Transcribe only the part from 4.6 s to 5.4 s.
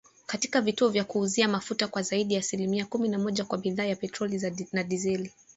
na dizeli